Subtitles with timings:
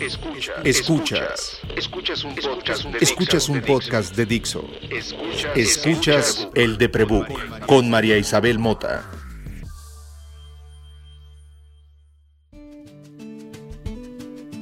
[0.00, 0.56] Escuchas.
[0.64, 1.60] Escuchas.
[1.76, 2.24] Escuchas
[3.50, 4.64] un podcast de, Dixo.
[5.54, 7.28] Escuchas, el de Prebook
[7.66, 9.04] con María Isabel Mota.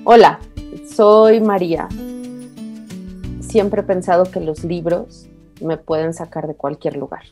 [0.03, 0.41] Hola,
[0.93, 1.87] soy María.
[3.41, 5.29] Siempre he pensado que los libros
[5.61, 7.23] me pueden sacar de cualquier lugar.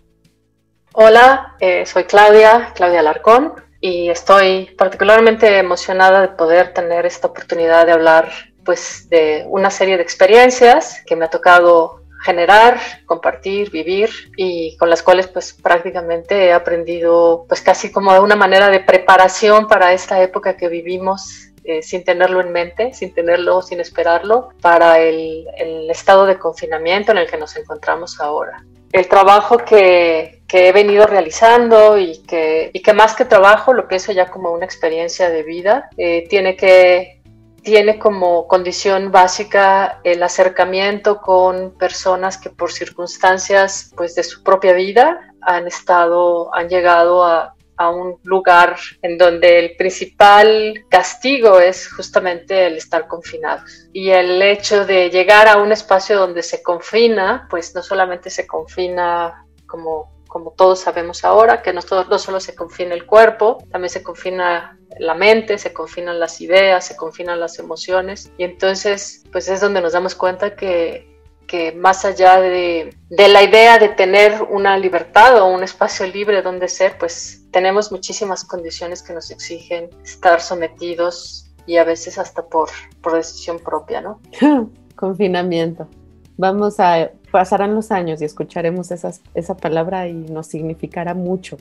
[0.92, 7.86] Hola, eh, soy Claudia, Claudia Larcón y estoy particularmente emocionada de poder tener esta oportunidad
[7.86, 8.32] de hablar
[8.64, 14.90] pues de una serie de experiencias que me ha tocado generar, compartir, vivir y con
[14.90, 19.92] las cuales pues prácticamente he aprendido pues casi como de una manera de preparación para
[19.92, 25.46] esta época que vivimos eh, sin tenerlo en mente, sin tenerlo, sin esperarlo, para el,
[25.58, 28.64] el estado de confinamiento en el que nos encontramos ahora.
[28.92, 34.12] El trabajo que, he venido realizando y que, y que más que trabajo lo pienso
[34.12, 35.90] ya como una experiencia de vida.
[35.98, 37.16] Eh, tiene que
[37.62, 44.72] tiene como condición básica el acercamiento con personas que por circunstancias pues de su propia
[44.72, 51.92] vida han estado han llegado a, a un lugar en donde el principal castigo es
[51.92, 53.88] justamente el estar confinados.
[53.92, 58.46] Y el hecho de llegar a un espacio donde se confina, pues no solamente se
[58.46, 63.88] confina como como todos sabemos ahora, que no, no solo se confina el cuerpo, también
[63.88, 68.30] se confina la mente, se confinan las ideas, se confinan las emociones.
[68.36, 71.15] Y entonces, pues es donde nos damos cuenta que,
[71.46, 76.42] que más allá de, de, la idea de tener una libertad o un espacio libre
[76.42, 82.46] donde ser, pues tenemos muchísimas condiciones que nos exigen estar sometidos y a veces hasta
[82.46, 82.68] por,
[83.02, 84.20] por decisión propia, ¿no?
[84.96, 85.88] Confinamiento.
[86.36, 91.56] Vamos a pasarán los años y escucharemos esa palabra y nos significará mucho.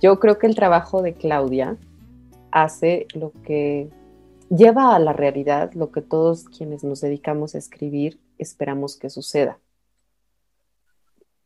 [0.00, 1.76] Yo creo que el trabajo de Claudia
[2.50, 3.88] hace lo que
[4.50, 9.58] lleva a la realidad lo que todos quienes nos dedicamos a escribir esperamos que suceda.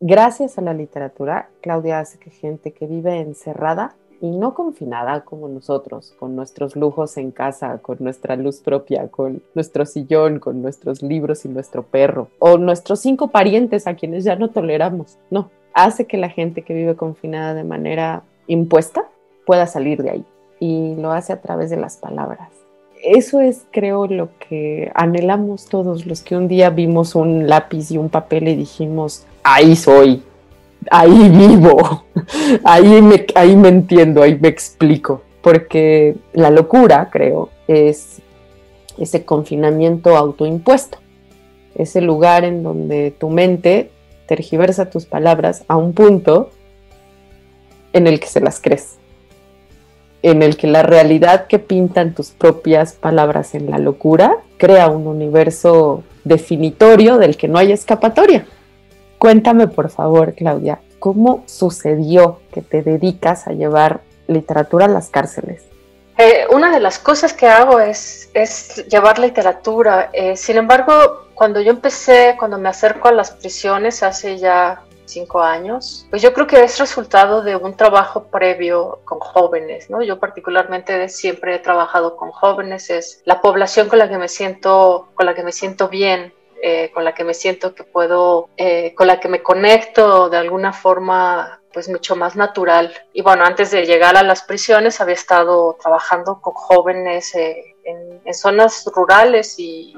[0.01, 5.49] Gracias a la literatura, Claudia hace que gente que vive encerrada y no confinada como
[5.49, 11.03] nosotros, con nuestros lujos en casa, con nuestra luz propia, con nuestro sillón, con nuestros
[11.03, 15.19] libros y nuestro perro, o nuestros cinco parientes a quienes ya no toleramos.
[15.31, 19.09] No, hace que la gente que vive confinada de manera impuesta
[19.47, 20.25] pueda salir de ahí
[20.59, 22.60] y lo hace a través de las palabras.
[23.03, 27.99] Eso es, creo, lo que anhelamos todos los que un día vimos un lápiz y
[27.99, 30.23] un papel y dijimos, ahí soy,
[30.91, 32.05] ahí vivo,
[32.65, 38.21] ahí me, ahí me entiendo, ahí me explico, porque la locura, creo, es
[38.99, 40.99] ese confinamiento autoimpuesto,
[41.75, 43.91] ese lugar en donde tu mente
[44.27, 46.51] tergiversa tus palabras a un punto
[47.93, 49.00] en el que se las crees,
[50.23, 55.07] en el que la realidad que pintan tus propias palabras en la locura crea un
[55.07, 58.47] universo definitorio del que no hay escapatoria.
[59.19, 65.65] Cuéntame, por favor, Claudia, ¿cómo sucedió que te dedicas a llevar literatura a las cárceles?
[66.19, 68.31] Eh, una de las cosas que hago es,
[68.91, 70.11] llevar literatura.
[70.13, 75.41] Eh, sin embargo, cuando yo empecé, cuando me acerco a las prisiones hace ya cinco
[75.43, 80.03] años, pues yo creo que es resultado de un trabajo previo con jóvenes, ¿no?
[80.03, 85.09] Yo particularmente siempre he trabajado con jóvenes, es la población con la que me siento,
[85.15, 86.33] con la que me siento bien,
[86.63, 90.37] eh, con la que me siento que puedo, eh, con la que me conecto de
[90.37, 92.93] alguna forma pues mucho más natural.
[93.13, 98.35] Y bueno, antes de llegar a las prisiones había estado trabajando con jóvenes eh, en,
[98.35, 99.93] zonas rurales y,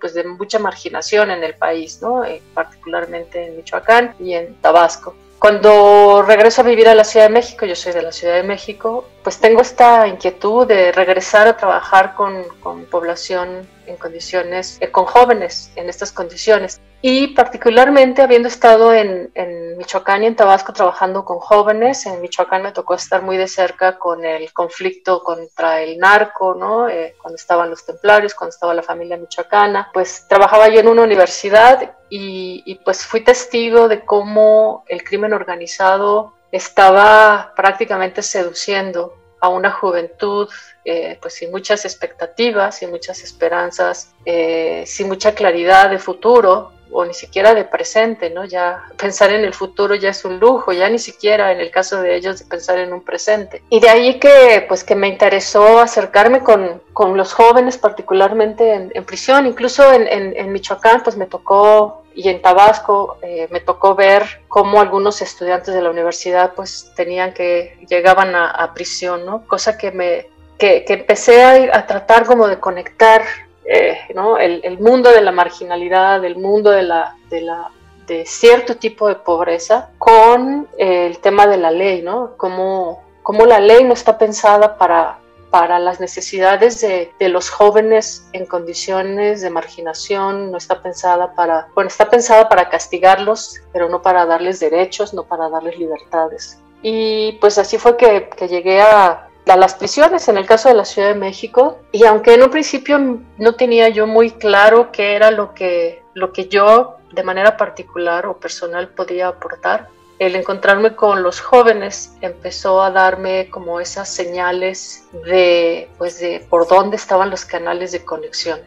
[0.00, 2.22] pues de mucha marginación en el país, ¿no?
[2.54, 5.14] particularmente en Michoacán y en Tabasco.
[5.38, 8.42] Cuando regreso a vivir a la Ciudad de México, yo soy de la Ciudad de
[8.42, 14.90] México, pues tengo esta inquietud de regresar a trabajar con, con población en condiciones, eh,
[14.90, 16.80] con jóvenes en estas condiciones.
[17.00, 22.62] Y particularmente habiendo estado en, en, Michoacán y en Tabasco trabajando con jóvenes, en Michoacán
[22.62, 26.88] me tocó estar muy de cerca con el conflicto contra el narco, ¿no?
[26.88, 31.02] Eh, cuando estaban los templarios, cuando estaba la familia michoacana, pues trabajaba yo en una
[31.02, 39.48] universidad y, y pues fui testigo de cómo el crimen organizado estaba prácticamente seduciendo a
[39.48, 40.48] una juventud
[40.84, 47.04] eh, pues sin muchas expectativas, sin muchas esperanzas, eh, sin mucha claridad de futuro o
[47.04, 48.44] ni siquiera de presente, ¿no?
[48.44, 52.02] Ya pensar en el futuro ya es un lujo, ya ni siquiera en el caso
[52.02, 53.62] de ellos de pensar en un presente.
[53.70, 59.04] Y de ahí que, pues, que me interesó acercarme con, con los jóvenes, particularmente en,
[59.04, 64.42] prisión, incluso en, en, Michoacán, pues me tocó y en Tabasco eh, me tocó ver
[64.46, 69.46] cómo algunos estudiantes de la universidad pues tenían que llegaban a, a prisión, ¿no?
[69.46, 70.26] Cosa que me
[70.62, 71.42] que, empecé
[71.72, 73.22] a, tratar como de conectar
[73.64, 77.70] eh, el, mundo de la marginalidad, el mundo de, la, de, la,
[78.06, 82.34] de cierto tipo de pobreza con el tema de la ley, ¿no?
[82.36, 85.18] Cómo, cómo la ley no está pensada para,
[85.50, 91.66] para las necesidades de, de, los jóvenes en condiciones de marginación, no está pensada para,
[91.74, 96.60] bueno, está pensada para castigarlos, pero no para darles derechos, no para darles libertades.
[96.82, 100.84] Y pues así fue que, que llegué a, las prisiones en el caso de la
[100.84, 105.30] Ciudad de México y aunque en un principio no tenía yo muy claro qué era
[105.30, 111.22] lo que, lo que yo de manera particular o personal podía aportar, el encontrarme con
[111.22, 117.44] los jóvenes empezó a darme como esas señales de, pues de por dónde estaban los
[117.44, 118.60] canales de conexión.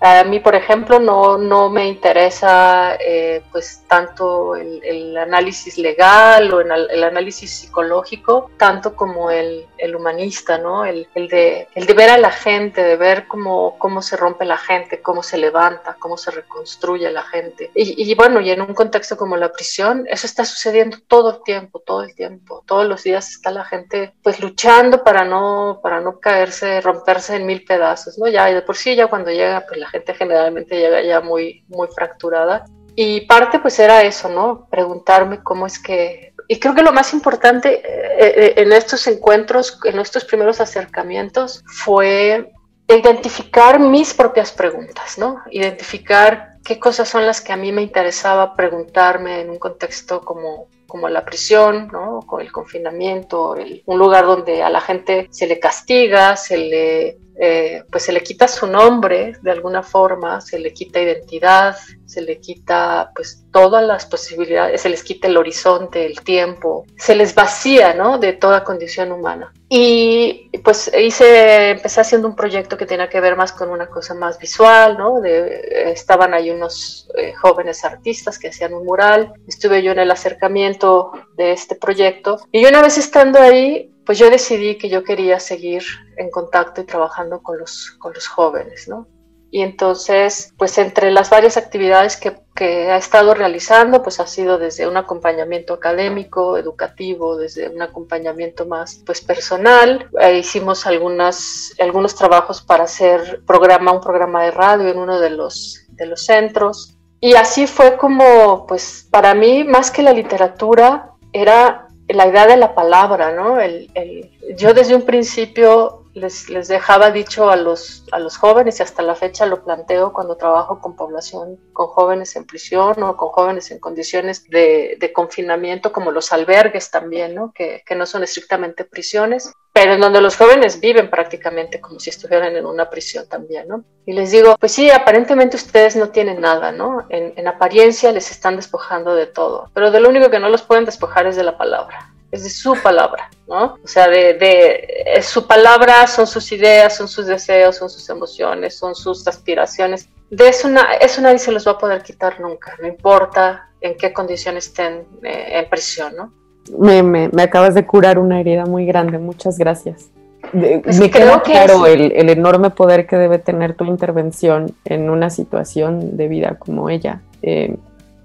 [0.00, 6.60] A mí, por ejemplo, no, no me interesa eh, pues tanto el, análisis legal o
[6.60, 10.84] el, análisis psicológico, tanto como el, humanista, ¿no?
[10.84, 14.56] El, de, el de ver a la gente, de ver cómo, cómo se rompe la
[14.56, 17.70] gente, cómo se levanta, cómo se reconstruye la gente.
[17.74, 21.42] Y, y bueno, y en un contexto como la prisión, eso está sucediendo todo el
[21.42, 22.64] tiempo, todo el tiempo.
[22.66, 27.46] Todos los días está la gente pues luchando para no, para no caerse, romperse en
[27.46, 28.28] mil pedazos, ¿no?
[28.28, 31.88] Ya, de por sí ya cuando llega pues la gente generalmente llega ya muy, muy
[31.94, 32.64] fracturada.
[32.96, 34.68] Y parte pues era eso, ¿no?
[34.70, 36.32] Preguntarme cómo es que...
[36.46, 41.64] Y creo que lo más importante eh, eh, en estos encuentros, en estos primeros acercamientos,
[41.66, 42.52] fue
[42.86, 45.42] identificar mis propias preguntas, ¿no?
[45.50, 50.68] Identificar qué cosas son las que a mí me interesaba preguntarme en un contexto como,
[50.86, 52.20] como la prisión, ¿no?
[52.26, 57.82] con el confinamiento, un lugar donde a la gente se le castiga, se le eh,
[57.90, 61.76] pues se le quita su nombre de alguna forma, se le quita identidad,
[62.06, 67.14] se le quita pues todas las posibilidades, se les quita el horizonte, el tiempo, se
[67.14, 68.18] les vacía, ¿no?
[68.18, 69.52] De toda condición humana.
[69.68, 74.14] Y pues hice, empecé haciendo un proyecto que tenía que ver más con una cosa
[74.14, 75.20] más visual, ¿no?
[75.20, 80.10] De, estaban ahí unos eh, jóvenes artistas que hacían un mural, estuve yo en el
[80.10, 85.40] acercamiento de este proyecto y una vez estando ahí pues yo decidí que yo quería
[85.40, 85.82] seguir
[86.16, 89.06] en contacto y trabajando con los, con los jóvenes, ¿no?
[89.54, 94.58] Y entonces, pues entre las varias actividades que, que ha estado realizando, pues ha sido
[94.58, 100.10] desde un acompañamiento académico, educativo, desde un acompañamiento más pues personal.
[100.20, 105.30] Eh, hicimos algunas, algunos trabajos para hacer programa, un programa de radio en uno de
[105.30, 106.96] los, de los centros.
[107.20, 112.56] Y así fue como, pues para mí, más que la literatura, era la idea de
[112.56, 113.60] la palabra, ¿no?
[113.60, 118.78] El, el, yo desde un principio les, les, dejaba dicho a los, a los jóvenes
[118.78, 123.16] y hasta la fecha lo planteo cuando trabajo con población, con jóvenes en prisión o
[123.16, 127.52] con jóvenes en condiciones de, de confinamiento, como los albergues también, ¿no?
[127.52, 132.08] Que, que, no son estrictamente prisiones, pero en donde los jóvenes viven prácticamente como si
[132.08, 133.84] estuvieran en una prisión también, ¿no?
[134.06, 137.06] Y les digo, pues sí, aparentemente ustedes no tienen nada, ¿no?
[137.08, 140.62] En, en apariencia les están despojando de todo, pero de lo único que no los
[140.62, 143.78] pueden despojar es de la palabra es de su palabra, ¿no?
[143.84, 148.76] O sea, de, de su palabra son sus ideas, son sus deseos, son sus emociones,
[148.76, 150.08] son sus aspiraciones.
[150.30, 150.68] De eso,
[151.00, 155.06] eso nadie se los va a poder quitar nunca, no importa en qué condiciones estén
[155.22, 156.32] eh, en prisión, ¿no?
[156.78, 160.08] Me, me, me, acabas de curar una herida muy grande, muchas gracias.
[160.52, 166.16] me quedó claro el, el, enorme poder que debe tener tu intervención en una situación
[166.16, 167.20] de vida como ella.
[167.42, 167.76] Eh,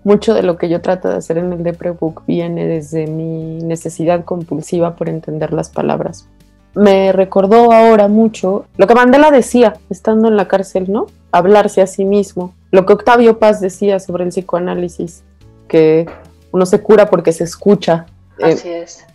[0.03, 4.23] mucho de lo que yo trato de hacer en el Deprebook viene desde mi necesidad
[4.23, 6.27] compulsiva por entender las palabras.
[6.75, 11.07] Me recordó ahora mucho lo que Mandela decía estando en la cárcel, ¿no?
[11.31, 12.53] Hablarse a sí mismo.
[12.71, 15.23] Lo que Octavio Paz decía sobre el psicoanálisis,
[15.67, 16.05] que
[16.51, 18.05] uno se cura porque se escucha.
[18.39, 19.05] Eh, Así es.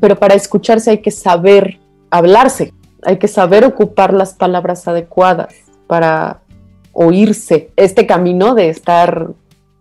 [0.00, 2.72] Pero para escucharse hay que saber hablarse,
[3.02, 5.54] hay que saber ocupar las palabras adecuadas
[5.86, 6.40] para
[6.92, 7.70] oírse.
[7.76, 9.28] Este camino de estar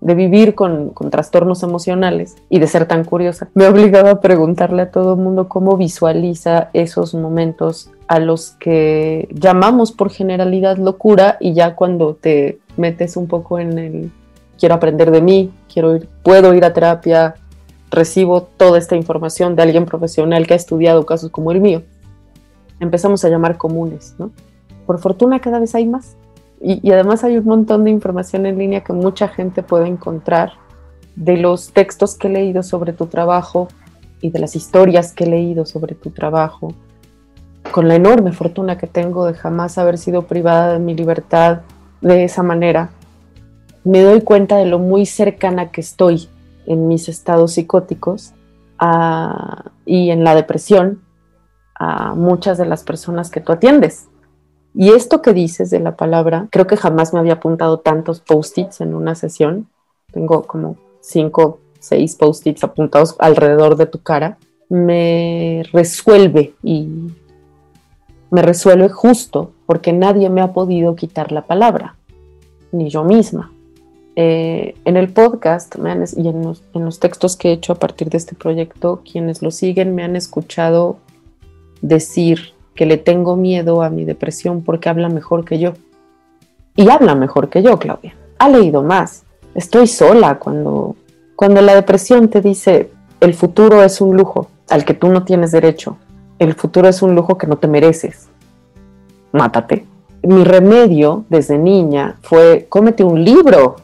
[0.01, 4.81] de vivir con, trastornos emocionales y de ser tan curiosa, me he obligado a preguntarle
[4.81, 11.37] a todo el mundo cómo visualiza esos momentos a los que llamamos por generalidad locura
[11.39, 14.11] y ya cuando te metes un poco en el
[14.59, 17.35] quiero aprender de mí, quiero ir, puedo ir a terapia,
[17.91, 21.83] recibo toda esta información de alguien profesional que ha estudiado casos como el mío,
[22.79, 24.31] empezamos a llamar comunes, ¿no?
[24.85, 26.15] Por fortuna cada vez hay más.
[26.59, 30.53] Y, además hay un montón de información en línea que mucha gente puede encontrar
[31.15, 33.67] de los textos que he leído sobre tu trabajo
[34.21, 36.73] y de las historias que he leído sobre tu trabajo,
[37.71, 41.61] con la enorme fortuna que tengo de jamás haber sido privada de mi libertad
[42.01, 42.91] de esa manera,
[43.83, 46.29] me doy cuenta de lo muy cercana que estoy
[46.65, 48.33] en mis estados psicóticos
[49.85, 51.01] y en la depresión
[51.75, 54.07] a muchas de las personas que tú atiendes.
[54.73, 58.81] Y esto que dices de la palabra, creo que jamás me había apuntado tantos post-its
[58.81, 59.67] en una sesión.
[60.11, 64.37] Tengo como cinco, seis post-its apuntados alrededor de tu cara.
[64.69, 66.87] Me resuelve y
[68.29, 71.95] me resuelve justo porque nadie me ha podido quitar la palabra,
[72.71, 73.51] ni yo misma.
[74.17, 75.75] Eh, en el podcast
[76.17, 79.95] y en los, textos que he hecho a partir de este proyecto, quienes lo siguen
[79.95, 80.97] me han escuchado
[81.81, 85.73] decir que le tengo miedo a mi depresión porque habla mejor que yo.
[86.75, 88.15] Y habla mejor que yo, Claudia.
[88.37, 89.23] Ha leído más.
[89.55, 90.95] Estoy sola cuando,
[91.35, 92.91] cuando la depresión te dice,
[93.21, 95.97] el futuro es un lujo al que tú no tienes derecho.
[96.37, 98.27] El futuro es un lujo que no te mereces.
[99.31, 99.85] Mátate.
[100.23, 103.77] Mi remedio desde niña fue, cómete un libro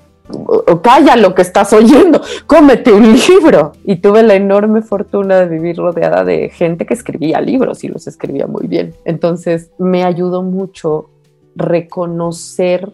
[0.81, 3.73] calla lo que estás oyendo, cómete un libro.
[3.83, 8.07] Y tuve la enorme fortuna de vivir rodeada de gente que escribía libros y los
[8.07, 8.93] escribía muy bien.
[9.05, 11.09] Entonces me ayudó mucho
[11.55, 12.93] reconocer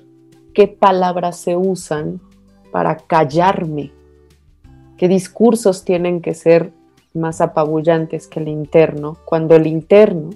[0.53, 2.19] qué palabras se usan
[2.71, 3.91] para callarme,
[4.97, 6.71] qué discursos tienen que ser
[7.13, 10.31] más apabullantes que el interno, cuando el interno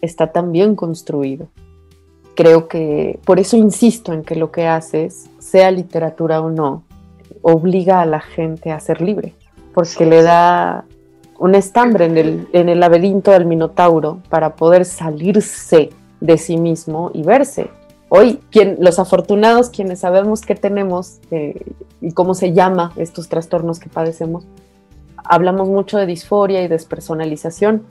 [0.00, 1.48] está tan bien construido
[2.36, 6.82] creo que por eso insisto en que lo que haces, sea literatura o no,
[7.42, 9.32] obliga a la gente a ser libre,
[9.72, 10.84] porque le da
[11.38, 17.10] un estambre en el, en el laberinto del Minotauro para poder salirse de sí mismo
[17.14, 17.70] y verse.
[18.08, 21.54] Hoy, quien, los afortunados, quienes sabemos qué tenemos eh,
[22.00, 24.46] y cómo se llama estos trastornos que padecemos,
[25.16, 27.84] hablamos mucho de disforia y despersonalización.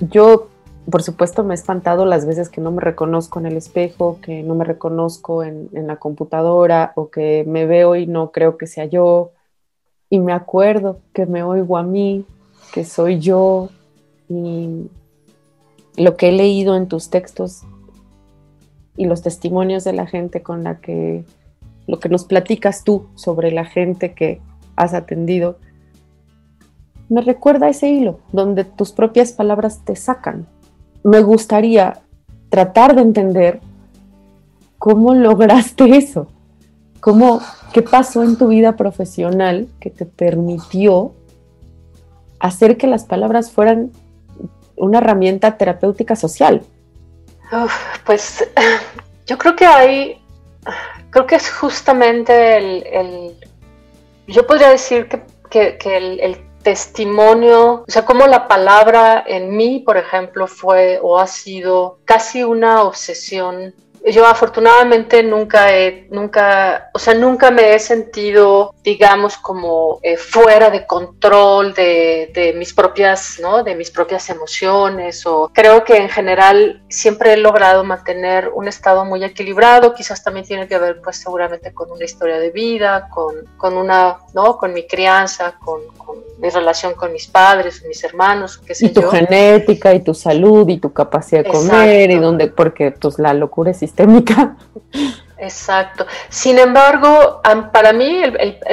[0.00, 0.48] Yo
[0.90, 4.42] por supuesto me he espantado las veces que no me reconozco en el espejo, que
[4.42, 8.86] no me reconozco en, la computadora o que me veo y no creo que sea
[8.86, 9.32] yo.
[10.08, 12.24] Y me acuerdo que me oigo a mí,
[12.72, 13.68] que soy yo.
[14.30, 14.88] Y
[15.96, 17.62] lo que he leído en tus textos
[18.96, 21.24] y los testimonios de la gente con la que,
[21.86, 24.40] lo que nos platicas tú sobre la gente que
[24.74, 25.58] has atendido,
[27.10, 30.46] me recuerda ese hilo donde tus propias palabras te sacan
[31.02, 32.00] me gustaría
[32.50, 33.60] tratar de entender
[34.78, 36.28] cómo lograste eso,
[37.00, 37.40] cómo,
[37.72, 41.12] qué pasó en tu vida profesional que te permitió
[42.40, 43.90] hacer que las palabras fueran
[44.76, 46.62] una herramienta terapéutica social.
[48.04, 48.48] pues
[49.26, 50.22] yo creo que hay,
[51.10, 53.34] creo que es justamente el,
[54.26, 55.08] yo podría decir
[55.50, 61.18] que, el, el testimonio, o sea, como la palabra en mí, por ejemplo, fue o
[61.18, 63.74] ha sido casi una obsesión
[64.10, 70.70] yo afortunadamente nunca he, nunca, o sea, nunca me he sentido, digamos, como eh, fuera
[70.70, 73.62] de control de, de, mis propias, ¿no?
[73.62, 79.04] De mis propias emociones o creo que en general siempre he logrado mantener un estado
[79.04, 83.34] muy equilibrado, quizás también tiene que ver, pues, seguramente con una historia de vida, con,
[83.56, 84.56] con una, ¿no?
[84.58, 88.88] Con mi crianza, con, con mi relación con mis padres, mis hermanos, qué sé y
[88.90, 93.34] tu genética y tu salud y tu capacidad de comer y donde, porque pues la
[93.34, 94.56] locura es sistémica.
[95.40, 96.06] Exacto.
[96.28, 97.40] Sin embargo,
[97.72, 98.22] para mí,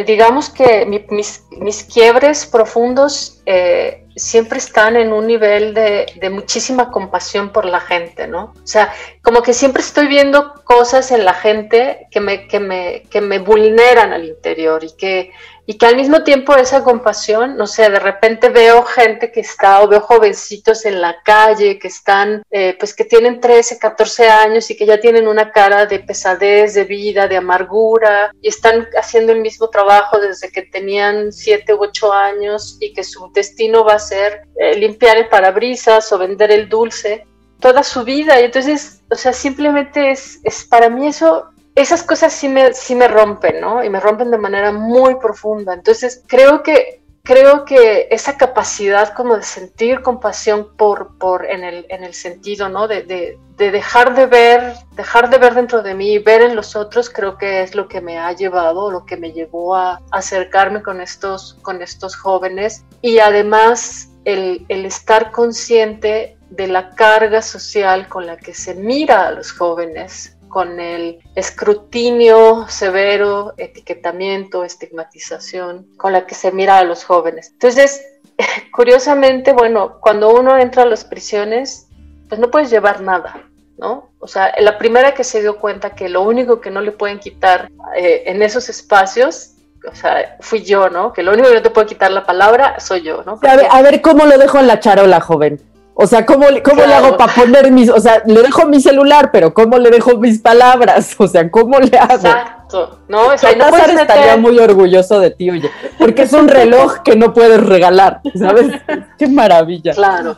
[0.07, 6.89] digamos que mis, mis, quiebres profundos eh, siempre están en un nivel de, de, muchísima
[6.89, 8.53] compasión por la gente, ¿no?
[8.55, 8.91] O sea,
[9.21, 13.37] como que siempre estoy viendo cosas en la gente que me, que me, que me
[13.37, 15.31] vulneran al interior y que
[15.67, 19.81] y que al mismo tiempo esa compasión, no sé, de repente veo gente que está
[19.81, 24.69] o veo jovencitos en la calle que están, eh, pues que tienen 13, 14 años
[24.69, 29.31] y que ya tienen una cara de pesadez, de vida, de amargura y están haciendo
[29.31, 33.93] el mismo trabajo desde que tenían 7 u 8 años y que su destino va
[33.93, 37.25] a ser eh, limpiar el parabrisas o vender el dulce
[37.59, 38.39] toda su vida.
[38.39, 42.95] Y entonces, o sea, simplemente es, es para mí eso esas cosas sí me, sí
[42.95, 43.83] me rompen, ¿no?
[43.83, 45.73] Y me rompen de manera muy profunda.
[45.73, 51.85] Entonces, creo que, creo que esa capacidad como de sentir compasión por, por en, el,
[51.89, 52.87] en el sentido, ¿no?
[52.87, 56.55] De, de, de, dejar de ver, dejar de ver dentro de mí y ver en
[56.55, 60.01] los otros, creo que es lo que me ha llevado, lo que me llevó a
[60.11, 62.85] acercarme con estos, con estos jóvenes.
[63.01, 69.27] Y además, el, el estar consciente de la carga social con la que se mira
[69.27, 76.85] a los jóvenes con el escrutinio severo, etiquetamiento, estigmatización con la que se mira a
[76.85, 77.49] los jóvenes.
[77.51, 78.01] Entonces,
[78.71, 81.87] curiosamente, bueno, cuando uno entra a las prisiones,
[82.29, 83.43] pues no puedes llevar nada,
[83.77, 84.11] ¿no?
[84.19, 87.19] O sea, la primera que se dio cuenta que lo único que no le pueden
[87.19, 91.11] quitar eh, en esos espacios o sea, fui yo, ¿no?
[91.11, 93.37] Que lo único que no te puedo quitar la palabra soy yo, ¿no?
[93.43, 95.61] A, ver, cómo lo dejo en la charola, joven.
[95.97, 99.29] O sea, ¿cómo, cómo le hago para poner mis, o sea, le dejo mi celular,
[99.31, 101.15] pero ¿cómo le dejo mis palabras?
[101.25, 102.15] O sea, ¿cómo le hago?
[102.15, 102.99] Exacto.
[103.07, 107.15] No, o sea, no estaría muy orgulloso de ti, oye, porque es un reloj que
[107.15, 108.81] no puedes regalar, ¿sabes?
[109.17, 109.93] Qué maravilla.
[109.93, 110.37] Claro,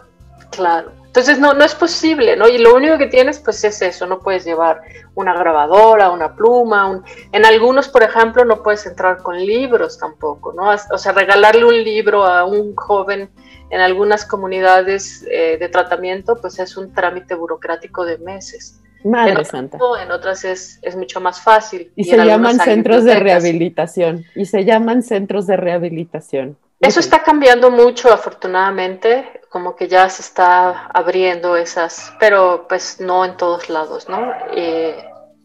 [0.51, 0.91] claro.
[1.17, 2.47] Entonces no, no es posible, ¿no?
[2.47, 4.81] Y lo único que tienes pues es eso, no puedes llevar
[5.15, 10.69] una grabadora, una pluma, en algunos, por ejemplo, no puedes entrar con libros tampoco, ¿no?
[10.91, 13.31] O sea, regalarle un libro a un joven
[13.71, 18.79] en algunas comunidades eh, de tratamiento pues es un trámite burocrático de meses.
[19.03, 19.79] Madre santa.
[19.99, 21.91] En otras es, es, mucho más fácil.
[21.95, 24.23] Y, se llaman centros de rehabilitación.
[24.35, 26.57] Y se llaman centros de rehabilitación.
[26.79, 33.25] Eso está cambiando mucho, afortunadamente, como que ya se está abriendo esas, pero pues no
[33.25, 34.31] en todos lados, ¿no?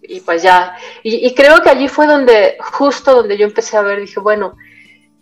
[0.04, 3.82] y pues ya, y, y, creo que allí fue donde, justo donde yo empecé a
[3.82, 4.56] ver, dije, bueno,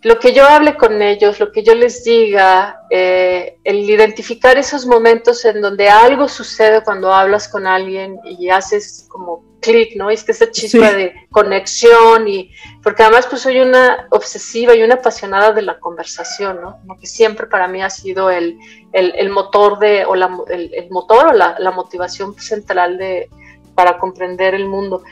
[0.03, 4.87] lo que yo hable con ellos, lo que yo les diga, eh, el identificar esos
[4.87, 10.09] momentos en donde algo sucede cuando hablas con alguien y haces como clic, ¿no?
[10.09, 14.95] es que esa chispa de conexión y porque además pues soy una obsesiva y una
[14.95, 16.79] apasionada de la conversación, ¿no?
[16.79, 18.57] Como que siempre para mí ha sido el,
[18.91, 23.29] el, motor de, o la, el, motor o la, la motivación central de,
[23.75, 25.03] para comprender el mundo.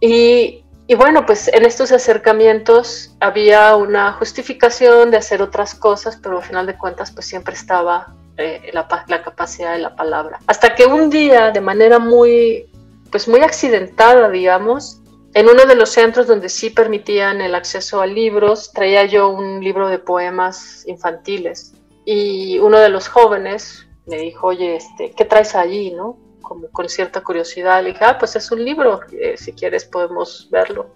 [0.00, 6.38] Y, y bueno, pues en estos acercamientos había una justificación de hacer otras cosas, pero
[6.38, 10.40] al final de cuentas pues siempre estaba eh, la, la, capacidad de la palabra.
[10.48, 12.68] Hasta que un día, de manera muy,
[13.12, 15.00] pues muy accidentada, digamos,
[15.34, 19.62] en uno de los centros donde sí permitían el acceso a libros, traía yo un
[19.62, 21.72] libro de poemas infantiles
[22.04, 26.18] y uno de los jóvenes me dijo, oye, este, ¿qué traes allí, no?
[26.50, 27.80] Como con cierta curiosidad.
[27.80, 30.92] Le dije, ah, pues es un libro, eh, si quieres podemos verlo.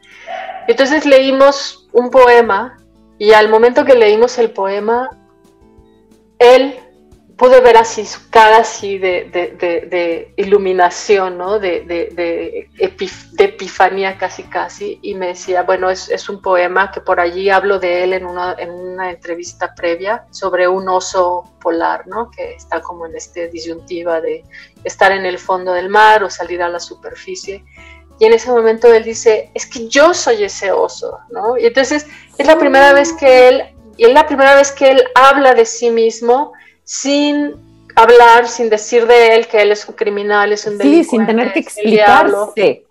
[0.67, 2.77] Entonces leímos un poema
[3.19, 5.11] y al momento que leímos el poema,
[6.41, 6.75] él
[7.37, 11.59] pude ver así su cara así de, iluminación, ¿no?
[11.59, 12.69] De,
[13.39, 18.05] epifanía casi casi, y me decía, bueno, es, un poema que por allí hablo de
[18.05, 22.31] él en una, en una entrevista previa sobre un oso polar, ¿no?
[22.31, 24.45] Que está como en esta disyuntiva de
[24.85, 27.65] estar en el fondo del mar o salir a la superficie.
[28.21, 31.59] Y en ese momento él dice, es que yo soy ese oso, ¿no?
[31.59, 32.07] Y entonces
[32.39, 33.65] es la primera vez que él,
[33.97, 36.53] y es la primera vez que él habla de sí mismo,
[36.85, 37.55] sin
[37.97, 41.05] hablar, sin decir de él que él es un criminal, es un delincuente.
[41.05, 42.85] Sí, sin tener que explicarse.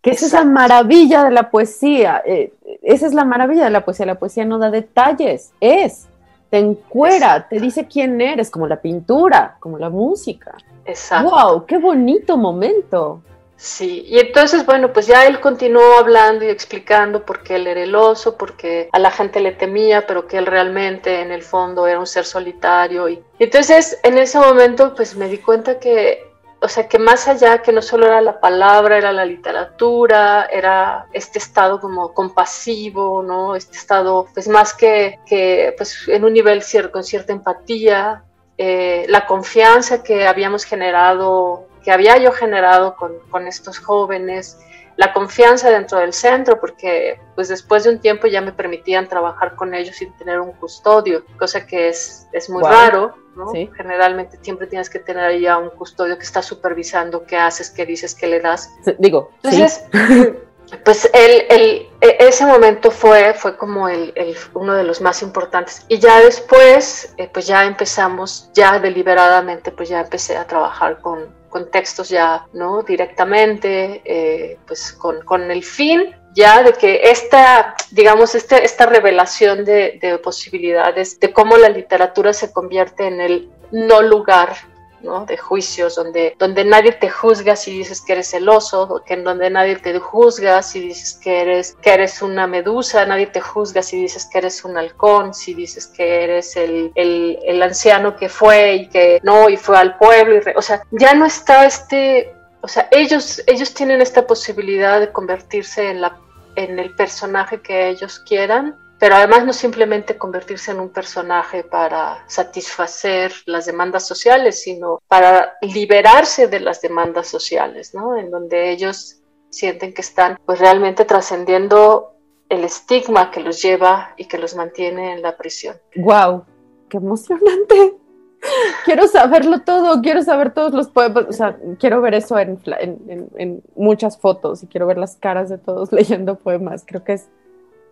[0.00, 2.22] Que esa es la maravilla de la poesía.
[2.24, 4.06] Eh, esa es la maravilla de la poesía.
[4.06, 6.08] La poesía no da detalles, es,
[6.50, 10.56] te encuera, te dice quién eres, como la pintura, como la música.
[10.84, 11.30] Exacto.
[11.30, 11.66] ¡Wow!
[11.66, 13.22] ¡Qué bonito momento!
[13.62, 17.80] Sí, y entonces, bueno, pues ya él continuó hablando y explicando por qué él era
[17.80, 21.86] el oso, porque a la gente le temía, pero que él realmente en el fondo
[21.86, 23.08] era un ser solitario.
[23.08, 26.28] Y entonces, en ese momento, pues me di cuenta que,
[26.60, 31.06] o sea, que más allá, que no solo era la palabra, era la literatura, era
[31.12, 33.54] este estado como compasivo, ¿no?
[33.54, 38.24] Este estado, pues más que, que pues en un nivel cierto, con cierta empatía,
[38.58, 44.58] eh, la confianza que habíamos generado que había yo generado con, con, estos jóvenes,
[44.96, 49.54] la confianza dentro del centro, porque pues después de un tiempo ya me permitían trabajar
[49.56, 53.52] con ellos sin tener un custodio, cosa que es, es muy raro, ¿no?
[53.74, 57.86] Generalmente siempre tienes que tener ahí a un custodio que está supervisando qué haces, qué
[57.86, 58.70] dices, qué le das.
[58.98, 59.84] digo, entonces...
[60.84, 65.22] pues el, el, e, ese momento fue, fue como el, el, uno de los más
[65.22, 65.84] importantes.
[65.88, 71.41] Y ya después, eh, pues ya empezamos, ya deliberadamente, pues ya empecé a trabajar con,
[71.52, 72.82] contextos ya, ¿no?
[72.82, 79.64] Directamente, eh, pues con, con, el fin ya de que esta, digamos, este, esta revelación
[79.64, 84.71] de, de posibilidades, de cómo la literatura se convierte en el no lugar
[85.02, 89.50] de juicios, donde, donde nadie te juzga si dices que eres el oso, que donde
[89.50, 94.00] nadie te juzga si dices que eres, que eres una medusa, nadie te juzga si
[94.00, 98.88] dices que eres un halcón, si dices que eres el, el anciano que fue y
[98.88, 102.88] que no, y fue al pueblo, y o sea, ya no está este, o sea,
[102.90, 106.18] ellos, ellos tienen esta posibilidad de convertirse en la
[106.54, 112.22] en el personaje que ellos quieran pero además no simplemente convertirse en un personaje para
[112.28, 118.16] satisfacer las demandas sociales, sino para liberarse de las demandas sociales, ¿no?
[118.16, 122.12] En donde ellos sienten que están pues realmente trascendiendo
[122.48, 125.74] el estigma que los lleva y que los mantiene en la prisión.
[125.96, 126.44] ¡Wow!
[126.88, 127.96] ¡Qué emocionante!
[128.84, 133.28] quiero saberlo todo, quiero saber todos los poemas, o sea, quiero ver eso en, en,
[133.36, 136.84] en muchas fotos y quiero ver las caras de todos leyendo poemas.
[136.86, 137.28] Creo que es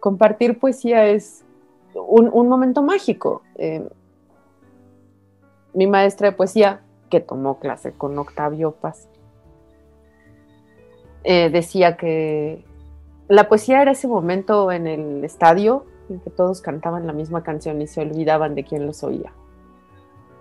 [0.00, 1.44] compartir poesía es
[1.94, 3.42] un, momento mágico.
[3.56, 3.86] Eh,
[5.74, 9.08] mi maestra de poesía, que tomó clase con Octavio Paz,
[11.22, 12.64] eh, decía que
[13.28, 17.80] la poesía era ese momento en el estadio en que todos cantaban la misma canción
[17.80, 19.32] y se olvidaban de quién los oía.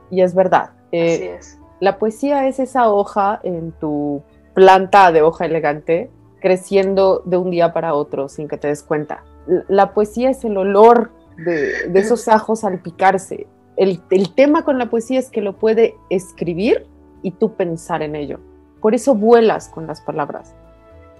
[0.10, 0.72] Y es verdad.
[0.92, 1.60] Eh, Así es.
[1.80, 6.10] La poesía es esa hoja en tu planta de hoja elegante
[6.42, 9.24] creciendo de un día para otro sin que te des cuenta.
[9.68, 13.48] La poesía es el olor de, esos ajos al picarse.
[13.78, 16.86] El, el tema con la poesía es que lo puede escribir
[17.22, 18.40] y tú pensar en ello.
[18.82, 20.54] Por eso vuelas con las palabras.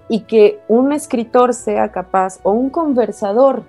[0.08, 3.62] Y que un escritor sea capaz o un conversador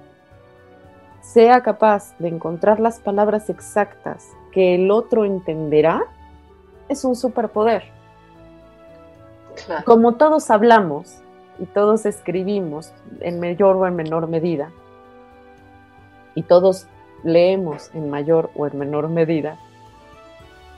[1.21, 6.04] sea capaz de encontrar las palabras exactas que el otro entenderá,
[6.89, 7.84] es un superpoder.
[9.86, 11.20] Como todos hablamos
[11.62, 14.71] y todos escribimos en mayor o en menor medida,
[16.34, 16.88] y todos
[17.24, 19.60] leemos en mayor o en menor medida,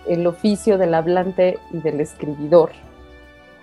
[0.05, 2.71] el oficio del hablante y del escribidor,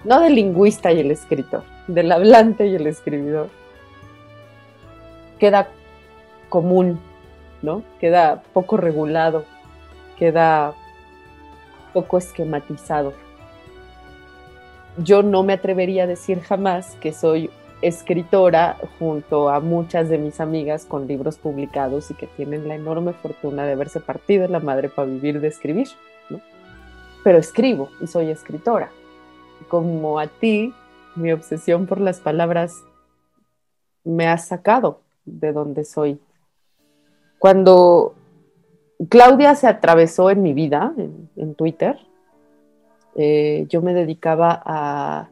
[0.04, 3.50] no del lingüista y el escritor, del hablante y el escribidor,
[5.38, 5.68] queda
[6.48, 7.00] común,
[7.60, 7.82] ¿no?
[8.00, 9.44] Queda poco regulado,
[10.18, 10.72] queda
[11.92, 13.12] poco esquematizado.
[14.98, 17.50] Yo no me atrevería a decir jamás que soy
[17.82, 23.12] escritora junto a muchas de mis amigas con libros publicados y que tienen la enorme
[23.12, 25.88] fortuna de haberse partido la madre para vivir de escribir.
[27.24, 28.90] Pero escribo y soy escritora.
[29.68, 30.74] Como a ti,
[31.16, 32.82] mi obsesión por las palabras
[34.04, 36.20] me ha sacado de donde soy.
[37.38, 38.14] Cuando
[39.08, 40.92] Claudia se atravesó en mi vida,
[41.36, 41.98] en, Twitter,
[43.14, 45.28] eh, yo me dedicaba a...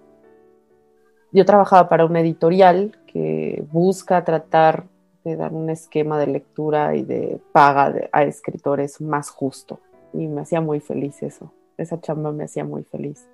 [1.33, 4.85] Yo trabajaba para una editorial que busca tratar
[5.25, 9.81] de dar un esquema de lectura y de paga a escritores más justo.
[10.13, 11.53] Y me hacía muy feliz eso.
[11.77, 13.29] Esa chamba me hacía muy feliz.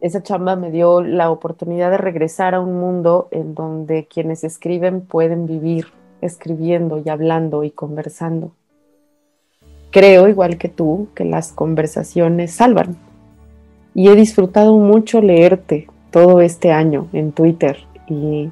[0.00, 5.02] Esa chamba me dio la oportunidad de regresar a un mundo en donde quienes escriben
[5.02, 5.86] pueden vivir
[6.20, 8.52] escribiendo y hablando y conversando.
[9.90, 12.96] Creo, igual que tú, que las conversaciones salvan.
[13.94, 18.50] Y he disfrutado mucho leerte todo este año en Twitter y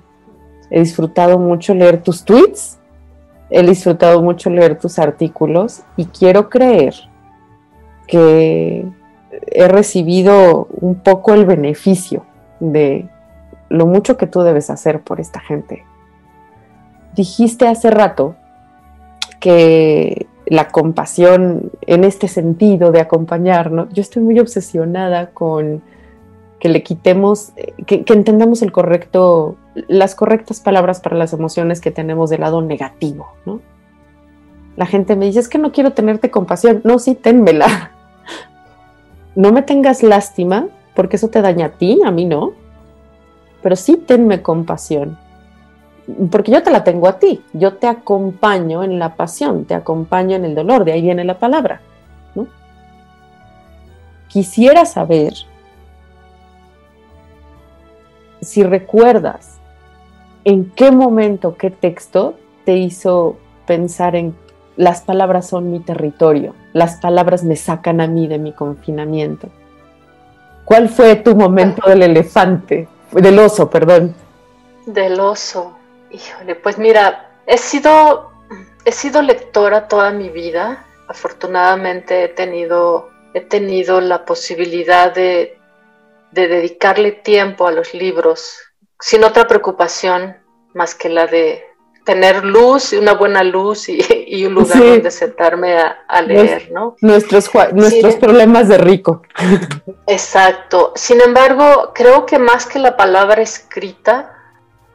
[0.71, 2.79] he disfrutado mucho leer tus tweets,
[3.51, 6.95] he disfrutado mucho leer tus artículos y quiero creer
[8.07, 8.85] que
[9.47, 12.25] he recibido un poco el beneficio
[12.61, 13.09] de
[13.69, 15.85] lo mucho que tú debes hacer por esta gente
[17.19, 18.37] dijiste hace rato
[19.41, 25.83] que la compasión en este sentido de acompañar, yo estoy muy obsesionada con
[26.59, 27.53] que le quitemos,
[27.87, 29.57] que, entendamos el correcto,
[29.87, 33.61] las correctas palabras para las emociones que tenemos del lado negativo, ¿no?
[34.77, 36.81] La gente me dice, es que no quiero tenerte compasión.
[36.85, 37.93] No, sí, ténmela.
[39.35, 42.55] No me tengas lástima, porque eso te daña a ti, a mí no.
[43.63, 45.17] Pero sí tenme compasión
[46.31, 50.37] porque yo te la tengo a ti, yo te acompaño en la pasión, te acompaño
[50.37, 51.81] en el dolor, de ahí viene la palabra.
[54.29, 55.33] Quisiera saber
[58.43, 59.59] si recuerdas
[60.45, 64.35] en qué momento, qué texto te hizo pensar en
[64.77, 69.49] las palabras son mi territorio, las palabras me sacan a mí de mi confinamiento.
[70.65, 74.15] ¿Cuál fue tu momento del elefante, del oso, perdón?
[74.87, 75.78] Del oso.
[76.11, 78.33] Híjole, pues mira, he sido,
[78.85, 80.87] he sido lectora toda mi vida.
[81.09, 85.55] Afortunadamente he tenido, he tenido la posibilidad de,
[86.31, 88.59] dedicarle tiempo a los libros
[89.01, 90.37] sin otra preocupación
[90.75, 91.65] más que la de
[92.05, 96.97] tener luz, una buena luz y, un lugar donde sentarme a, leer, ¿no?
[97.01, 99.23] Nuestros, nuestros problemas de rico.
[100.07, 100.93] Exacto.
[100.97, 104.38] Sin embargo, creo que más que la palabra escrita,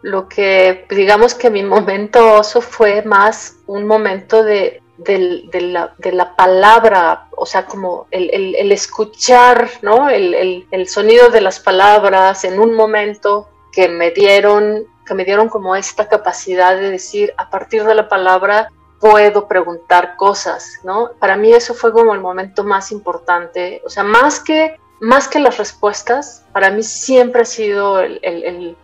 [0.04, 7.46] lo que digamos que mi momento oso fue más un momento de, la, palabra, o
[7.46, 10.10] sea, como el, escuchar, ¿no?
[10.10, 15.76] El, sonido de las palabras en un momento que me dieron, que me dieron como
[15.76, 21.12] esta capacidad de decir, a partir de la palabra puedo preguntar cosas, ¿no?
[21.18, 25.40] Para mí eso fue como el momento más importante, o sea, más que más que
[25.40, 28.78] las respuestas, para mí siempre ha sido el,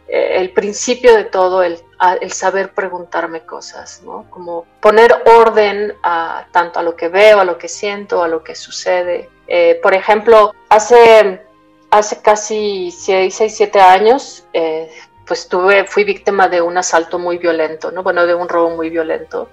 [0.54, 1.82] principio de todo el,
[2.30, 4.26] saber preguntarme cosas, ¿no?
[4.30, 8.44] Como poner orden a, tanto a lo que veo, a lo que siento, a lo
[8.44, 9.30] que sucede.
[9.48, 11.42] Eh, por ejemplo, hace,
[11.90, 14.92] hace casi 6, 7 años, eh,
[15.26, 18.04] pues tuve, fui víctima de un asalto muy violento, ¿no?
[18.04, 19.48] Bueno, de un robo muy violento.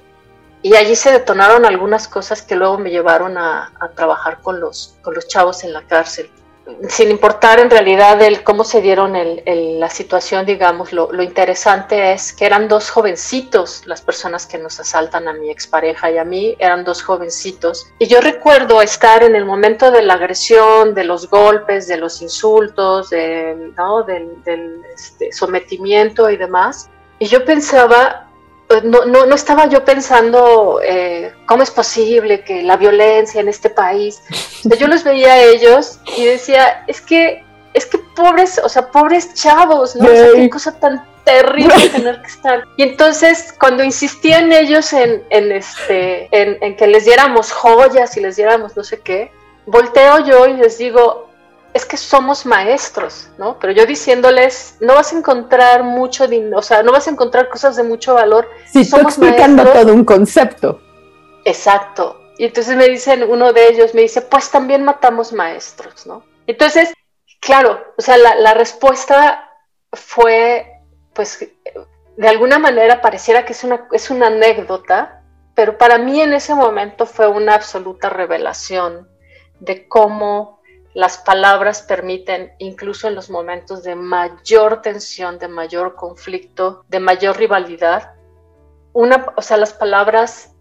[0.62, 4.96] Y allí se detonaron algunas cosas que luego me llevaron a, a trabajar con los,
[5.02, 6.28] con los chavos en la cárcel
[6.88, 12.44] sin importar en realidad el, cómo se dieron la situación, digamos, lo, interesante es que
[12.44, 16.84] eran dos jovencitos las personas que nos asaltan a mi expareja y a mí, eran
[16.84, 17.86] dos jovencitos.
[17.98, 22.20] Y yo recuerdo estar en el momento de la agresión, de los golpes, de los
[22.20, 23.72] insultos, del,
[24.94, 26.90] este, sometimiento y demás.
[27.18, 28.25] Y yo pensaba,
[28.84, 33.70] no, no, no, estaba yo pensando eh, cómo es posible que la violencia en este
[33.70, 34.22] país.
[34.78, 39.34] yo los veía a ellos y decía, es que, es que pobres, o sea, pobres
[39.34, 40.08] chavos, ¿no?
[40.08, 42.64] O sea, qué cosa tan terrible tener que estar.
[42.76, 48.20] Y entonces, cuando insistían ellos en, en este, en, en que les diéramos joyas y
[48.20, 49.30] les diéramos no sé qué,
[49.66, 51.25] volteo yo y les digo,
[51.76, 53.58] es que somos maestros, ¿no?
[53.58, 57.76] Pero yo diciéndoles, no vas a encontrar mucho, o sea, no vas a encontrar cosas
[57.76, 58.48] de mucho valor.
[58.72, 60.80] Si somos explicando todo un concepto.
[61.44, 62.22] Exacto.
[62.38, 66.24] Y entonces me dicen, uno de ellos me dice, pues también matamos maestros, ¿no?
[66.46, 66.94] Entonces,
[67.40, 69.50] claro, o sea, la, la respuesta
[69.92, 70.80] fue,
[71.12, 71.46] pues,
[72.16, 75.22] de alguna manera pareciera que es una, es una anécdota,
[75.54, 79.08] pero para mí en ese momento fue una absoluta revelación
[79.60, 80.55] de cómo
[80.96, 87.36] las palabras permiten, incluso en los momentos de mayor tensión, de mayor conflicto, de mayor
[87.36, 88.12] rivalidad,
[88.94, 90.54] una, o sea, las palabras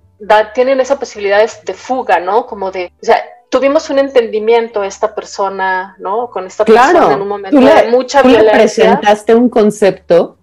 [0.54, 2.48] tienen esa posibilidad de fuga, ¿no?
[2.48, 6.30] Como de, o sea, tuvimos un entendimiento esta persona, ¿no?
[6.30, 10.36] Con esta persona en un momento de mucha tú Le presentaste un concepto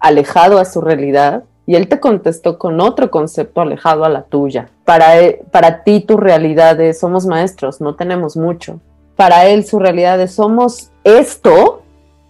[0.00, 4.70] alejado a su realidad y él te contestó con otro concepto alejado a la tuya.
[4.84, 8.80] Para, e, para ti tu realidad es, somos maestros, no tenemos mucho
[9.16, 11.82] para él su realidad es somos esto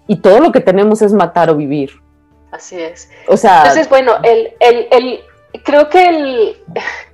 [0.06, 1.90] y todo lo que tenemos es matar o vivir.
[2.52, 3.10] Así es.
[3.26, 5.20] O sea, entonces bueno, el, el, el,
[5.64, 6.56] creo que el,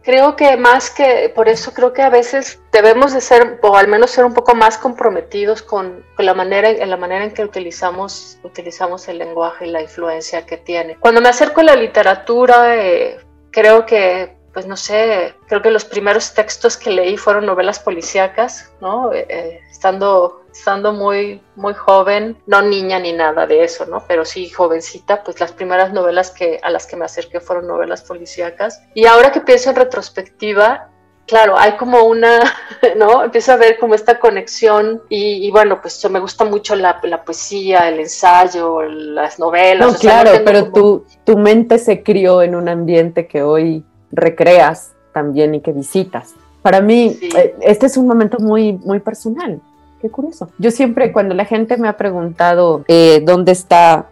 [0.02, 3.88] creo que más que por eso creo que a veces debemos de ser o al
[3.88, 8.38] menos ser un poco más comprometidos con, la manera en la manera en que utilizamos
[8.42, 10.96] utilizamos el lenguaje y la influencia que tiene.
[10.96, 13.18] Cuando me acerco a la literatura eh,
[13.50, 18.70] creo que pues no sé, creo que los primeros textos que leí fueron novelas policíacas,
[18.80, 19.12] ¿no?
[19.12, 24.04] Eh, eh, estando, estando muy, muy joven, no niña ni nada de eso, ¿no?
[24.06, 28.02] Pero sí jovencita, pues las primeras novelas que, a las que me acerqué fueron novelas
[28.02, 28.82] policíacas.
[28.94, 30.90] Y ahora que pienso en retrospectiva,
[31.26, 32.40] claro, hay como una,
[32.96, 33.24] ¿no?
[33.24, 37.88] Empiezo a ver como esta conexión y, bueno, pues me gusta mucho la, la, poesía,
[37.88, 39.92] el ensayo, las novelas.
[39.92, 45.54] No, claro, pero tu, tu mente se crió en un ambiente que hoy recreas también
[45.54, 46.34] y que visitas.
[46.62, 49.60] Para mí, eh, este es un momento muy, muy personal.
[50.00, 50.50] Qué curioso.
[50.58, 54.08] Yo siempre, cuando la gente me ha preguntado eh, dónde está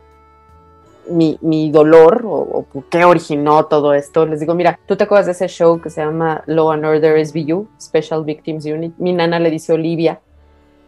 [1.08, 5.32] mi, mi dolor o, qué originó todo esto, les digo, mira, tú te acuerdas de
[5.32, 8.94] ese show que se llama Law and Order SVU, Special Victims Unit.
[8.98, 10.20] Mi nana le dice Olivia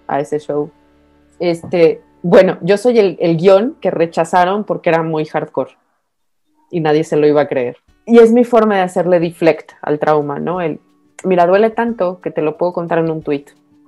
[0.06, 0.70] a ese show.
[1.38, 5.72] Este, bueno, yo soy el, el guion que rechazaron porque era muy hardcore
[6.70, 9.98] y nadie se lo iba a creer y es mi forma de hacerle deflect al
[9.98, 10.60] trauma, ¿no?
[10.60, 10.80] El,
[11.24, 13.46] mira, duele tanto que te lo puedo contar en un tweet.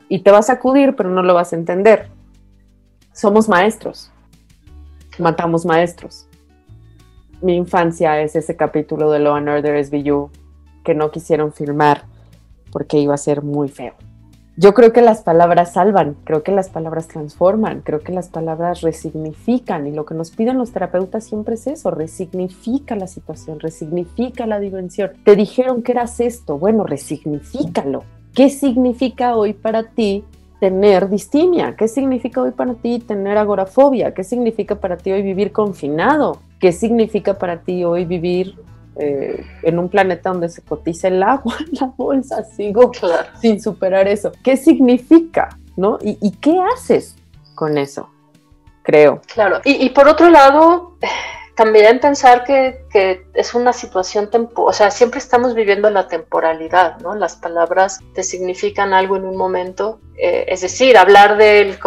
[0.09, 2.09] Y te vas a acudir, pero no lo vas a entender.
[3.12, 4.11] Somos maestros.
[5.18, 6.27] Matamos maestros.
[7.40, 10.31] Mi infancia es ese capítulo de Law and Order SVU
[10.85, 12.05] que no quisieron filmar
[12.70, 13.94] porque iba a ser muy feo
[14.57, 18.83] yo creo que las palabras salvan, creo que las palabras transforman, creo que las palabras
[18.83, 24.47] resignifican y lo que nos piden los terapeutas siempre es eso, resignifica la situación, resignifica
[24.47, 25.11] la dimensión.
[25.25, 28.05] Te dijeron que eras esto, bueno, resignifícalo.
[28.33, 30.23] ¿Qué significa hoy para ti
[30.61, 31.75] tener distimia?
[31.75, 34.14] ¿Qué significa hoy para ti tener agorafobia?
[34.14, 36.38] ¿Qué significa para ti hoy vivir confinado?
[36.61, 38.55] ¿Qué significa para ti hoy vivir
[38.96, 42.92] eh, en un planeta donde se cotiza el agua la bolsa, sigo
[43.40, 44.33] sin superar eso.
[44.42, 45.59] ¿Qué significa?
[45.76, 45.98] ¿No?
[46.00, 47.16] ¿Y, qué haces
[47.54, 48.09] con eso?
[48.83, 49.20] Creo.
[49.33, 49.61] Claro.
[49.64, 50.96] Y, y por otro lado,
[51.55, 56.99] también pensar que, que es una situación, tempo o sea, siempre estamos viviendo la temporalidad,
[56.99, 57.14] ¿no?
[57.14, 60.01] Las palabras te significan algo en un momento.
[60.17, 61.79] Eh, es decir, hablar de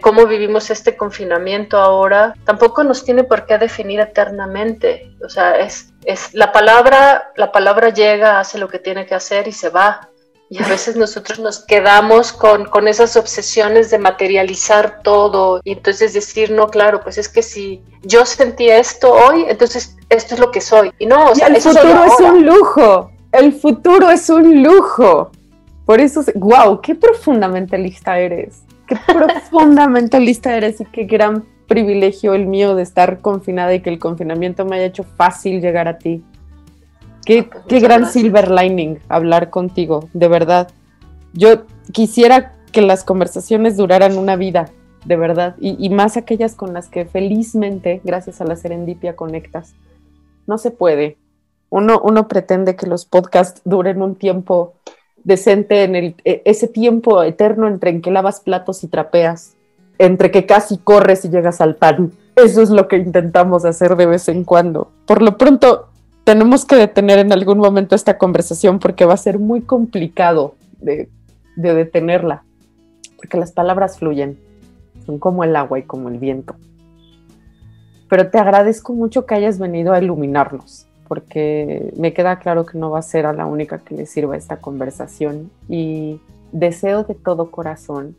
[0.00, 5.16] cómo vivimos este confinamiento ahora tampoco nos tiene por qué definir eternamente.
[5.24, 9.48] O sea, es, es la palabra, la palabra llega, hace lo que tiene que hacer
[9.48, 10.08] y se va.
[10.52, 16.12] Y a veces nosotros nos quedamos con, con, esas obsesiones de materializar todo y entonces
[16.12, 20.50] decir, no, claro, pues es que si yo sentí esto hoy, entonces esto es lo
[20.50, 20.92] que soy.
[20.98, 25.30] Y no, o sea, el futuro es un lujo, el futuro es un lujo.
[25.86, 32.34] Por eso, wow, qué profundamente lista eres, qué profundamente lista eres y qué gran privilegio
[32.34, 35.96] el mío de estar confinada y que el confinamiento me haya hecho fácil llegar a
[35.96, 36.22] ti.
[37.24, 40.70] Qué, ah, pues gran silver lining hablar contigo, de verdad.
[41.32, 44.70] Yo quisiera que las conversaciones duraran una vida,
[45.04, 49.74] de verdad, y, más aquellas con las que felizmente, gracias a la serendipia, conectas.
[50.46, 51.16] No se puede.
[51.70, 54.74] Uno, uno pretende que los podcasts duren un tiempo
[55.24, 59.56] decente en el, e, ese tiempo eterno entre en que lavas platos y trapeas,
[59.98, 62.12] entre que casi corres y llegas al pan.
[62.36, 64.90] Eso es lo que intentamos hacer de vez en cuando.
[65.06, 65.88] Por lo pronto,
[66.24, 71.08] tenemos que detener en algún momento esta conversación porque va a ser muy complicado de,
[71.56, 72.44] de detenerla,
[73.16, 74.38] porque las palabras fluyen,
[75.06, 76.54] son como el agua y como el viento.
[78.08, 82.90] Pero te agradezco mucho que hayas venido a iluminarnos porque me queda claro que no
[82.90, 87.50] va a ser a la única que le sirva esta conversación y deseo de todo
[87.50, 88.16] corazón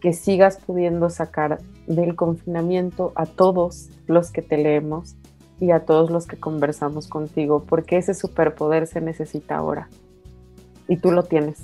[0.00, 5.14] que sigas pudiendo sacar del confinamiento a todos los que te leemos
[5.62, 9.88] y a todos los que conversamos contigo, porque ese superpoder se necesita ahora
[10.88, 11.60] y tú lo tienes.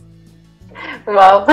[1.04, 1.46] Wow.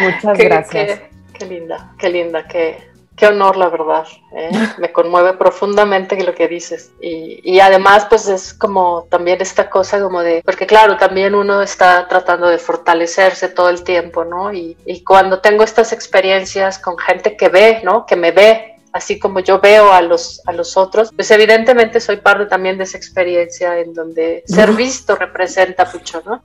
[0.00, 1.00] Muchas gracias.
[1.36, 4.06] qué, linda, qué linda, qué, Qué honor, la verdad.
[4.34, 4.50] ¿eh?
[4.78, 6.92] Me conmueve profundamente lo que dices.
[7.00, 12.08] Y, además, pues es como también esta cosa como de, porque claro, también uno está
[12.08, 14.52] tratando de fortalecerse todo el tiempo, ¿no?
[14.52, 18.06] Y, y cuando tengo estas experiencias con gente que ve, ¿no?
[18.06, 22.18] Que me ve, así como yo veo a los, a los otros, pues evidentemente soy
[22.18, 26.42] parte también de esa experiencia en donde ser visto representa mucho, ¿no?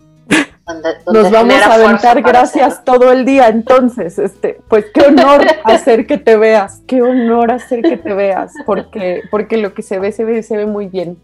[1.13, 6.17] Nos vamos a aventar gracias todo el día, entonces, este, pues qué honor hacer que
[6.17, 10.25] te veas, qué honor hacer que te veas, porque, porque lo que se ve, se
[10.25, 11.17] ve, se ve muy bien.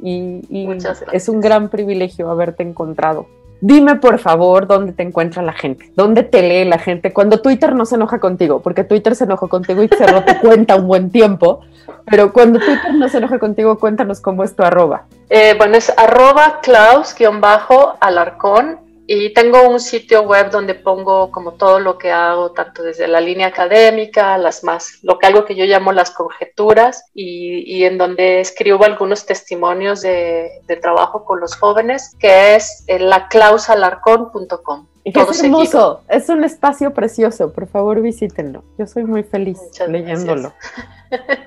[0.00, 0.68] Y, y
[1.12, 3.26] es un gran privilegio haberte encontrado.
[3.60, 7.74] Dime por favor dónde te encuentra la gente, dónde te lee la gente, cuando Twitter
[7.74, 11.10] no se enoja contigo, porque Twitter se enojó contigo y cerró tu cuenta un buen
[11.10, 11.62] tiempo,
[12.06, 15.06] pero cuando Twitter no se enoja contigo, cuéntanos cómo es tu arroba.
[15.28, 18.78] Eh, bueno, es arroba Klaus-Alarcón
[19.10, 23.22] y tengo un sitio web donde pongo como todo lo que hago, tanto desde la
[23.22, 27.96] línea académica, las más, lo que algo que yo llamo las conjeturas, y, y en
[27.96, 34.86] donde escribo algunos testimonios de, de, trabajo con los jóvenes, que es laclausalarcón.com.
[35.04, 38.62] Es hermoso, es un espacio precioso, por favor visítenlo.
[38.76, 40.52] Yo soy muy feliz leyéndolo.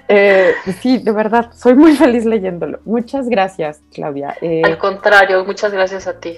[0.07, 2.79] Eh, sí, de verdad, soy muy feliz leyéndolo.
[2.83, 4.35] Muchas gracias, Claudia.
[4.41, 6.35] Eh, Al contrario, muchas gracias a ti.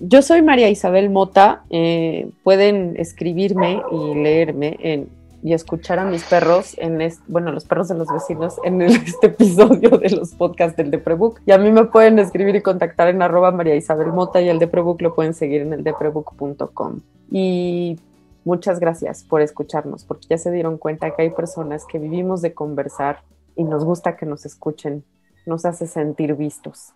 [0.00, 1.62] Yo soy María Isabel Mota.
[1.68, 5.06] Eh, pueden escribirme y leerme
[5.42, 9.90] y escuchar a mis perros en bueno, los perros de los vecinos en este episodio
[9.98, 11.40] de los podcasts del Deprebook.
[11.44, 14.58] Y a mí me pueden escribir y contactar en arroba María Isabel Mota y el
[14.58, 17.00] Deprebook lo pueden seguir en el deprebook.com.
[17.30, 17.98] Y
[18.46, 22.54] muchas gracias por escucharnos, porque ya se dieron cuenta que hay personas que vivimos de
[22.54, 23.20] conversar
[23.54, 25.04] y nos gusta que nos escuchen,
[25.44, 26.94] nos hace sentir vistos.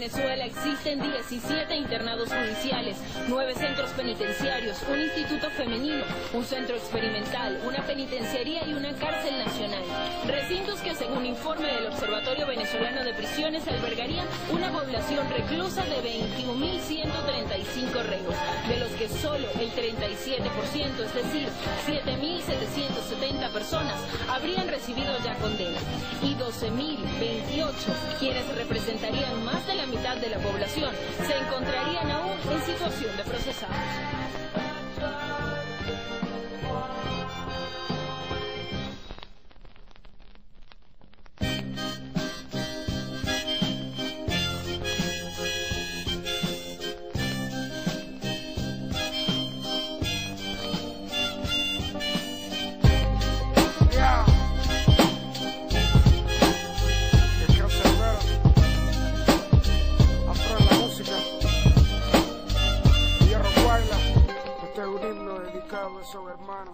[0.00, 2.96] En Venezuela existen 17 internados judiciales,
[3.28, 9.79] 9 centros penitenciarios, un instituto femenino, un centro experimental, una penitenciaría y una cárcel nacional.
[11.00, 18.34] Según informe del Observatorio Venezolano de Prisiones albergarían una población reclusa de 21.135 reos,
[18.68, 21.48] de los que solo el 37%, es decir,
[21.86, 25.82] 7.770 personas, habrían recibido ya condenas
[26.20, 27.72] y 12.028
[28.18, 30.94] quienes representarían más de la mitad de la población
[31.26, 33.70] se encontrarían aún en situación de procesar.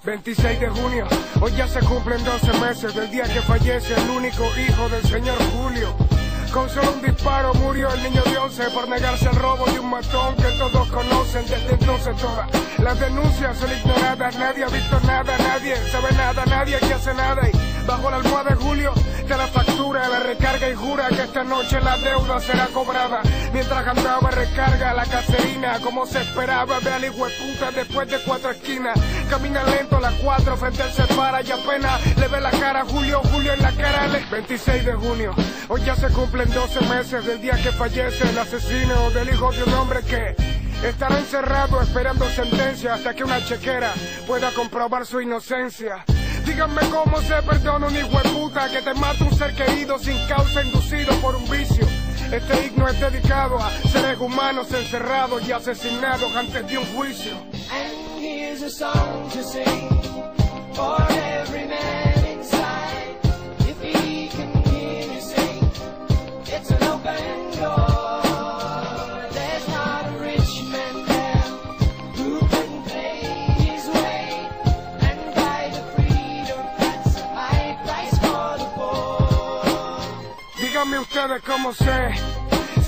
[0.06, 1.04] 26 de junio,
[1.40, 5.36] hoy ya se cumplen 12 meses del día que fallece el único hijo del señor
[5.52, 5.96] Julio.
[6.52, 9.90] Con solo un disparo murió el niño de 11 por negarse al robo de un
[9.90, 12.55] matón que todos conocen desde entonces todas.
[12.78, 17.42] Las denuncias son ignoradas, nadie ha visto nada, nadie sabe nada, nadie hace nada.
[17.48, 18.92] Y bajo la almohada de Julio,
[19.26, 23.22] que la factura, la recarga y jura que esta noche la deuda será cobrada.
[23.52, 28.50] Mientras andaba recarga la caserina, como se esperaba, ve al hijo puta después de cuatro
[28.50, 28.98] esquinas.
[29.30, 32.84] Camina lento a las cuatro, frente al se para y apenas le ve la cara
[32.84, 34.06] Julio, Julio en la cara.
[34.30, 35.34] 26 de junio,
[35.68, 39.62] hoy ya se cumplen 12 meses del día que fallece el asesino del hijo de
[39.64, 43.92] un hombre que estará encerrado esperando sentencia hasta que una chequera
[44.26, 46.04] pueda comprobar su inocencia.
[46.44, 50.16] Díganme cómo se perdona un hijo de puta que te mata un ser querido sin
[50.26, 51.86] causa inducido por un vicio.
[52.30, 57.32] Este himno es dedicado a seres humanos encerrados y asesinados antes de un juicio.
[57.70, 59.88] And here's a song to sing
[60.74, 63.16] for every man inside.
[63.60, 65.70] If he can hear you sing,
[66.46, 67.45] it's an open
[81.16, 82.14] ustedes cómo sé.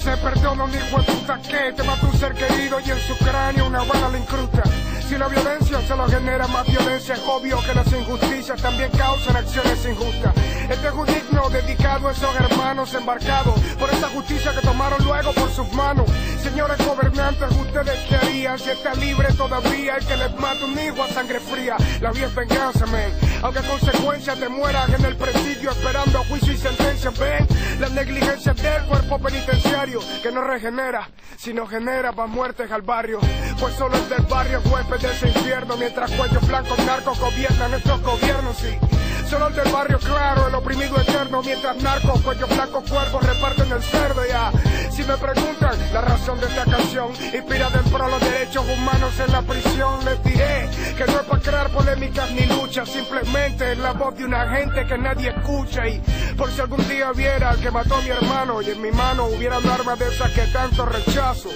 [0.03, 3.17] Se perdona un hijo de puta que te mata un ser querido y en su
[3.17, 4.63] cráneo una bala le incrusta.
[5.09, 9.37] Si la violencia se lo genera más violencia, es obvio que las injusticias también causan
[9.37, 10.35] acciones injustas.
[10.69, 11.07] Este es un
[11.51, 16.11] dedicado a esos hermanos embarcados por esa justicia que tomaron luego por sus manos.
[16.43, 21.03] Señores gobernantes, ustedes qué harían si está libre todavía el que les mata un hijo
[21.03, 21.77] a sangre fría.
[22.01, 23.28] La vida es.
[23.43, 27.47] Aunque a consecuencia te mueran en el presidio esperando juicio y sentencia, ven
[27.79, 33.21] la negligencia del cuerpo penitenciario que no regenera, sino genera más muertes al barrio.
[33.61, 38.03] Pues solo el del barrio huésped de ese infierno, mientras cuellos blancos narcos gobiernan estos
[38.03, 38.98] gobiernos, sí.
[39.29, 43.83] Solo el del barrio claro, el oprimido eterno, mientras narcos, cuellos blancos, cuervos reparten el
[43.83, 44.51] cerdo, ya.
[44.91, 49.31] Si me preguntan la razón de esta canción, inspirada en pro los derechos humanos en
[49.31, 53.93] la prisión, les diré que no es para crear polémicas ni luchas, simplemente es la
[53.93, 56.03] voz de una gente que nadie escucha y
[56.35, 59.27] por si algún día viera al que mató a mi hermano y en mi mano
[59.27, 61.51] hubiera un arma de esas que tanto rechazo.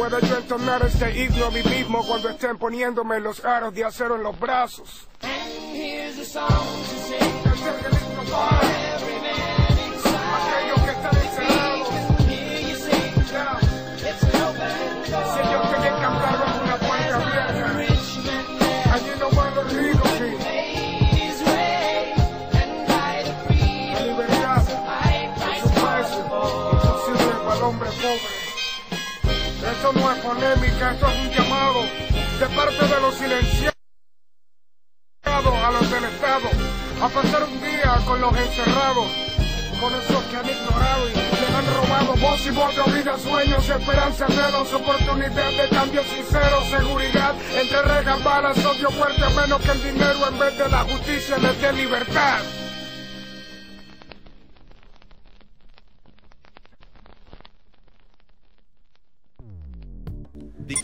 [0.00, 4.16] Puedo yo entonar este himno a mí mismo cuando estén poniéndome los aros de acero
[4.16, 5.06] en los brazos.
[30.88, 31.82] Esto es un llamado
[32.40, 33.74] de parte de los silenciados
[35.24, 36.48] a los del Estado
[37.02, 39.06] a pasar un día con los encerrados,
[39.78, 44.26] con esos que han ignorado y les han robado voz y voto, vida, sueños, esperanza,
[44.26, 50.28] dedos, oportunidad de cambio sincero, seguridad, entre rejas, balas, odio fuerte, menos que el dinero
[50.28, 52.40] en vez de la justicia les dé libertad.